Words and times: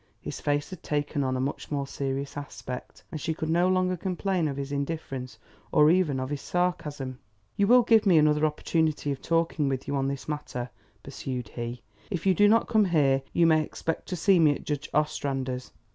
His 0.19 0.41
face 0.41 0.71
had 0.71 0.81
taken 0.81 1.23
on 1.23 1.37
a 1.37 1.39
much 1.39 1.69
more 1.69 1.85
serious 1.85 2.35
aspect, 2.35 3.03
and 3.11 3.21
she 3.21 3.35
could 3.35 3.51
no 3.51 3.67
longer 3.67 3.95
complain 3.95 4.47
of 4.47 4.57
his 4.57 4.71
indifference 4.71 5.37
or 5.71 5.91
even 5.91 6.19
of 6.19 6.31
his 6.31 6.41
sarcasm. 6.41 7.19
"You 7.55 7.67
will 7.67 7.83
give 7.83 8.07
me 8.07 8.17
another 8.17 8.47
opportunity 8.47 9.11
of 9.11 9.21
talking 9.21 9.69
with 9.69 9.87
you 9.87 9.95
on 9.95 10.07
this 10.07 10.27
matter," 10.27 10.71
pursued 11.03 11.49
he. 11.49 11.83
"If 12.09 12.25
you 12.25 12.33
do 12.33 12.47
not 12.47 12.67
come 12.67 12.85
here, 12.85 13.21
you 13.31 13.45
may 13.45 13.61
expect 13.63 14.07
to 14.09 14.15
see 14.15 14.39
me 14.39 14.55
at 14.55 14.63
Judge 14.63 14.89
Ostrander's. 14.91 15.71